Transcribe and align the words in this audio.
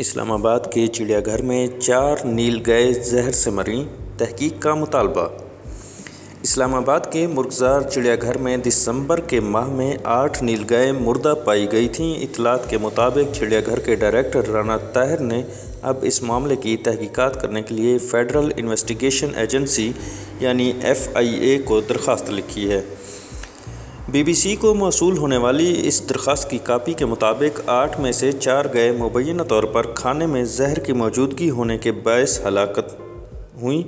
اسلام 0.00 0.32
آباد 0.32 0.60
کے 0.72 0.86
چڑیا 0.86 1.20
گھر 1.26 1.42
میں 1.42 1.66
چار 1.80 2.16
نیل 2.24 2.60
گئے 2.66 2.92
زہر 2.92 3.32
سے 3.32 3.50
مریں 3.50 3.84
تحقیق 4.18 4.62
کا 4.62 4.74
مطالبہ۔ 4.74 5.26
اسلام 6.42 6.74
آباد 6.74 7.00
کے 7.12 7.26
مرغزار 7.26 7.80
چڑیا 7.80 8.14
گھر 8.22 8.38
میں 8.38 8.56
دسمبر 8.56 9.20
کے 9.20 9.40
ماہ 9.40 9.66
میں 9.66 9.96
آٹھ 10.04 10.42
نیل 10.42 10.62
گئے 10.70 10.92
مردہ 10.92 11.34
پائی 11.44 11.66
گئی 11.72 11.88
تھیں۔ 11.88 12.14
اطلاعات 12.14 12.70
کے 12.70 12.78
مطابق 12.78 13.34
چڑیا 13.34 13.60
گھر 13.66 13.78
کے 13.78 13.94
ڈائریکٹر 13.94 14.48
رانا 14.48 14.76
طاہر 14.76 15.18
نے 15.20 15.42
اب 15.82 15.96
اس 16.02 16.22
معاملے 16.22 16.56
کی 16.56 16.76
تحقیقات 16.76 17.40
کرنے 17.42 17.62
کے 17.62 17.74
لیے 17.74 17.98
فیڈرل 17.98 18.52
انویسٹیگیشن 18.56 19.34
ایجنسی 19.34 19.92
یعنی 20.40 20.72
ایف 20.82 21.08
آئی 21.14 21.34
اے 21.34 21.58
کو 21.64 21.80
درخواست 21.80 22.30
لکھی 22.30 22.70
ہے۔ 22.70 22.80
بی 24.10 24.22
بی 24.24 24.34
سی 24.34 24.56
کو 24.56 24.74
موصول 24.74 25.18
ہونے 25.18 25.36
والی 25.36 25.88
اس 25.88 26.08
درخواست 26.08 26.50
کی 26.50 26.58
کاپی 26.64 26.92
کے 26.92 27.04
مطابق 27.04 27.60
آٹھ 27.66 28.00
میں 28.00 28.12
سے 28.12 28.32
چار 28.32 28.64
گئے 28.74 28.92
مبینہ 28.92 29.42
طور 29.42 29.64
پر 29.64 29.86
کھانے 29.94 30.26
میں 30.26 30.44
زہر 30.44 30.78
کی 30.78 30.92
موجودگی 30.92 31.50
ہونے 31.50 31.78
کے 31.78 31.92
باعث 31.92 32.40
ہلاکت 32.46 33.00
ہوئیں، 33.62 33.82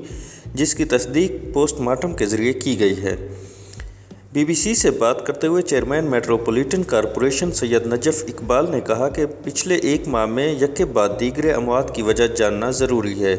جس 0.55 0.75
کی 0.75 0.85
تصدیق 0.85 1.55
پوسٹ 1.55 1.81
مارٹم 1.81 2.15
کے 2.15 2.27
ذریعے 2.27 2.53
کی 2.53 2.81
گئی 2.81 3.03
ہے۔ 3.03 3.17
بی 4.33 4.45
بی 4.45 4.55
سی 4.55 4.75
سے 4.75 4.91
بات 4.91 5.27
کرتے 5.27 5.47
ہوئے 5.47 5.63
chairman 5.63 6.05
Metropolitan 6.05 6.83
Corporation 6.83 7.53
Syed 7.53 7.87
Najaf 7.87 8.25
Iqbal 8.29 8.71
نے 8.71 8.81
کہا 8.81 9.09
کہ 9.09 9.27
پچھلے 9.45 9.75
ایک 9.75 10.09
ماہ 10.09 10.27
میں 10.27 10.53
یکے 10.53 10.85
بعد 10.85 11.09
دیگر 11.21 11.55
اموات 11.55 11.95
کی 11.95 12.03
وجہ 12.03 12.27
جاننا 12.27 12.71
ضروری 12.71 13.25
ہے۔ 13.25 13.37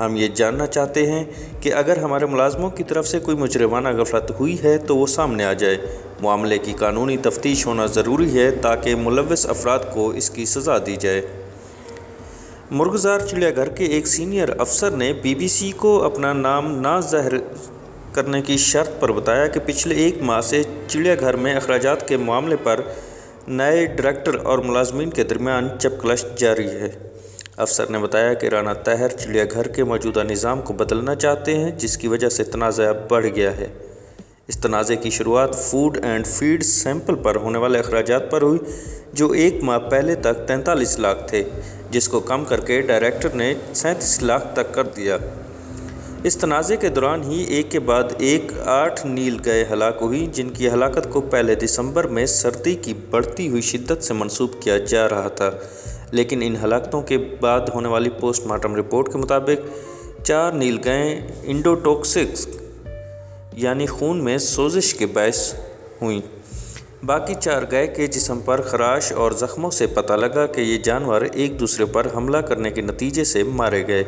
ہم 0.00 0.16
یہ 0.16 0.28
جاننا 0.28 0.66
چاہتے 0.66 1.06
ہیں 1.10 1.24
کہ 1.60 1.74
اگر 1.74 1.96
ہمارے 1.96 2.26
ملازموں 2.26 2.70
کی 2.70 2.84
طرف 2.84 3.08
سے 3.08 3.18
کوئی 3.18 3.36
مجرمانہ 3.36 3.88
غفلت 3.88 4.32
ہوئی 4.40 4.56
ہے 4.62 4.78
تو 4.78 4.96
وہ 4.96 5.06
سامنے 5.06 5.44
آ 5.44 5.52
جائے۔ 5.52 5.76
معاملے 6.20 6.58
کی 6.58 6.72
قانونی 6.72 7.16
تفتیش 7.16 7.66
ہونا 7.66 7.86
ضروری 7.86 8.38
ہے 8.38 8.50
تاکہ 8.50 8.94
ملوث 8.94 9.46
افراد 9.46 9.78
کو 9.94 10.08
اس 10.08 10.30
کی 10.30 10.44
سزا 10.44 10.78
دی 10.86 10.96
جائے۔ 10.96 11.22
مرغزار 12.70 13.18
چڑیا 13.20 13.50
گھر 13.50 13.68
کے 13.68 13.84
ایک 13.84 14.06
سینئر 14.06 14.48
افسر 14.58 14.90
نے 14.90 15.12
بی 15.12 15.34
بی 15.34 15.48
سی 15.48 15.72
کو 15.76 16.02
اپنا 16.02 16.32
نام 16.32 16.80
نہ 16.80 17.00
ظاہر 17.00 17.32
کرنے 18.12 18.42
کی 18.42 18.56
شرط 18.56 19.00
پر 19.00 19.12
بتایا 19.12 19.46
کہ 19.46 19.60
پچھلے 19.66 19.94
ایک 19.94 20.22
ماہ 20.22 20.40
سے 20.40 20.62
چڑیا 20.88 21.14
گھر 21.20 21.36
میں 21.36 21.54
اخراجات 21.54 22.08
کے 22.08 22.16
معاملے 22.16 22.56
پر 22.62 22.80
نئے 23.48 23.86
ڈائریکٹر 23.86 24.34
اور 24.34 24.58
ملازمین 24.58 25.10
کے 25.10 25.22
درمیان 25.22 25.68
چپکلش 25.78 26.24
جاری 26.36 26.66
ہے۔ 26.66 26.88
افسر 27.58 27.90
نے 27.90 27.98
بتایا 27.98 28.34
کہ 28.34 28.46
رانا 28.46 28.72
طاہر 28.72 29.08
چڑیا 29.08 29.44
گھر 29.50 29.68
کے 29.68 29.84
موجودہ 29.84 30.22
نظام 30.22 30.60
کو 30.62 30.72
بدلنا 30.72 31.14
چاہتے 31.14 31.56
ہیں، 31.56 31.70
جس 31.70 31.96
کی 31.96 32.08
وجہ 32.08 32.28
سے 32.28 32.44
تنازع 32.44 32.92
بڑھ 33.08 33.26
گیا 33.26 33.56
ہے۔ 33.56 33.66
اس 34.48 34.58
تنازع 34.58 34.94
کی 34.94 35.10
شروعات 35.10 35.54
فوڈ 35.54 36.04
اینڈ 36.04 36.26
فیڈ 36.26 36.62
سیمپل 36.62 37.14
پر 37.14 37.36
ہونے 37.36 37.58
والے 37.58 37.78
اخراجات 37.78 38.30
پر 38.30 38.42
ہوئی، 38.42 38.58
جو 39.12 39.30
ایک 39.30 39.62
ماہ 39.62 39.78
پہلے 39.78 40.14
تک 40.14 40.46
تینتالیس 40.46 40.98
لاکھ 40.98 41.28
تھے، 41.28 41.44
جس 41.90 42.08
کو 42.08 42.20
کم 42.20 42.44
کر 42.44 42.60
کے 42.60 42.80
ڈائریکٹر 42.80 43.28
نے 43.34 43.54
سینتیس 43.74 44.22
لاکھ 44.22 44.46
تک 44.52 44.74
کر 44.74 44.84
دیا۔ 44.84 45.16
اس 46.24 46.36
تنازع 46.36 46.74
کے 46.74 46.88
دوران 46.88 47.22
ہی 47.22 47.42
ایک 47.42 47.70
کے 47.70 47.80
بعد 47.80 48.02
ایک 48.18 48.52
آٹھ 48.64 49.06
نیل 49.06 49.38
گئے 49.44 49.64
ہلاک 49.72 49.98
ہوئی 50.00 50.26
جن 50.32 50.50
کی 50.50 50.68
ہلاکت 50.68 51.10
کو 51.10 51.20
پہلے 51.20 51.54
دسمبر 51.54 52.06
میں 52.06 52.26
سردی 52.26 52.74
کی 52.74 52.94
بڑھتی 53.10 53.48
ہوئی 53.48 53.60
شدت 53.60 54.04
سے 54.04 54.14
منسوب 54.14 54.50
کیا 54.60 54.78
جا 54.78 55.08
رہا 55.08 55.28
تھا۔ 55.28 55.50
لیکن 56.10 56.42
ان 56.42 56.56
ہلاکتوں 56.64 57.02
کے 57.02 57.18
بعد 57.40 57.60
ہونے 57.74 57.88
والی 57.88 58.10
پوسٹ 58.10 58.46
مارٹم 58.46 58.76
رپورٹ 58.76 59.12
کے 59.12 59.18
مطابق 59.18 59.66
چار 60.26 60.52
نیل 60.52 60.78
گئے 60.84 61.26
انڈوٹوکسکس 61.42 62.48
یعنی 63.52 63.86
خون 63.86 64.24
میں 64.24 64.38
سوزش 64.38 64.94
کے 64.94 65.06
باعث 65.06 65.54
ہوئیں۔ 66.02 66.20
باقی 67.06 67.34
چار 67.34 67.62
گئے 67.70 67.86
کے 67.86 68.06
جسم 68.06 68.40
پر 68.44 68.60
خراش 68.60 69.12
اور 69.12 69.30
زخموں 69.30 69.70
سے 69.70 69.86
پتہ 69.86 70.12
لگا 70.12 70.46
کہ 70.46 70.60
یہ 70.60 70.78
جانور 70.78 71.22
ایک 71.22 71.60
دوسرے 71.60 71.84
پر 71.84 72.06
حملہ 72.16 72.38
کرنے 72.38 72.70
کے 72.70 72.80
نتیجے 72.80 73.24
سے 73.24 73.42
مارے 73.42 73.86
گئے۔ 73.86 74.04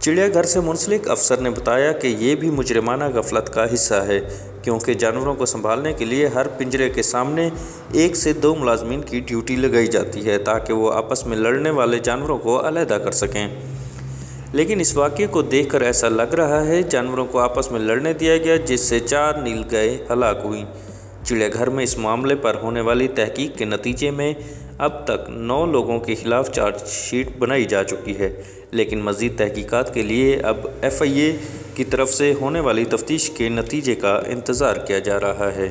چڑیا 0.00 0.28
گھر 0.28 0.42
سے 0.42 0.60
منسلک 0.60 1.10
افسر 1.10 1.36
نے 1.36 1.50
بتایا 1.50 1.92
کہ 1.92 2.06
یہ 2.06 2.34
بھی 2.34 2.50
مجرمانہ 2.50 3.04
غفلت 3.14 3.54
کا 3.54 3.74
حصہ 3.74 3.94
ہے، 3.94 4.20
کیونکہ 4.62 4.94
جانوروں 4.94 5.34
کو 5.34 5.46
سنبھالنے 5.46 5.92
کے 5.92 6.04
لیے 6.04 6.26
ہر 6.26 6.48
پنجرے 6.48 6.90
کے 6.90 7.02
سامنے 7.02 7.50
ایک 7.92 8.16
سے 8.16 8.32
دو 8.32 8.54
ملازمین 8.54 9.02
کی 9.02 9.20
ڈیوٹی 9.20 9.56
لگائی 9.56 9.86
جاتی 9.86 10.26
ہے 10.26 10.38
تاکہ 10.38 10.72
وہ 10.72 10.92
آپس 10.92 11.26
میں 11.26 11.36
لڑنے 11.36 11.70
والے 11.70 11.98
جانوروں 11.98 12.38
کو 12.38 12.68
علیحدہ 12.68 12.94
کر 12.94 13.12
سکیں۔ 13.12 13.48
لیکن 14.52 14.80
اس 14.80 14.96
واقعے 14.96 15.26
کو 15.26 15.42
دیکھ 15.42 15.68
کر 15.68 15.80
ایسا 15.80 16.08
لگ 16.08 16.34
رہا 16.34 16.66
ہے، 16.66 16.82
جانوروں 16.82 17.26
کو 17.26 17.38
آپس 17.38 17.72
میں 17.72 17.80
لڑنے 17.80 18.12
دیا 18.12 18.36
گیا، 18.36 18.56
جس 18.56 18.80
سے 18.80 19.00
چار 19.00 19.34
نیل 19.34 19.62
گئے 19.70 19.98
ہلاک 20.10 20.38
ہوئیں۔ 20.44 20.64
چڑیا 21.24 21.48
گھر 21.52 21.66
میں 21.66 21.84
اس 21.84 21.98
معاملے 21.98 22.34
پر 22.34 22.56
ہونے 22.62 22.80
والی 22.80 23.08
تحقیق 23.08 23.58
کے 23.58 23.64
نتیجے 23.64 24.10
میں 24.10 24.34
اب 24.78 25.04
تک 25.04 25.30
نو 25.30 25.66
لوگوں 25.66 26.00
کے 26.00 26.14
خلاف 26.14 26.50
چارج 26.52 26.86
شیٹ 26.86 27.28
بنائی 27.38 27.64
جا 27.64 27.84
چکی 27.84 28.18
ہے۔ 28.18 28.42
لیکن 28.70 29.00
مزید 29.00 29.38
تحقیقات 29.38 29.94
کے 29.94 30.02
لیے 30.02 30.36
اب 30.36 30.56
ایف 30.80 31.02
آئی 31.02 31.18
اے 31.18 31.36
کی 31.74 31.84
طرف 31.84 32.14
سے 32.14 32.34
ہونے 32.40 32.60
والی 32.60 32.84
تفتیش 32.84 33.30
کے 33.30 33.48
نتیجے 33.48 33.94
کا 33.94 34.20
انتظار 34.26 34.76
کیا 34.76 34.98
جا 34.98 35.20
رہا 35.20 35.50
ہے۔ 35.56 35.68